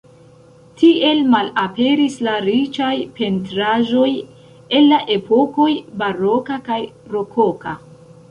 Tiel 0.81 1.19
malaperis 1.33 2.15
la 2.27 2.37
riĉaj 2.45 2.95
pentraĵoj 3.19 4.09
el 4.79 4.89
la 4.95 5.01
epokoj 5.17 5.69
baroka 6.03 6.57
kaj 6.71 6.81
rokoka. 7.17 7.75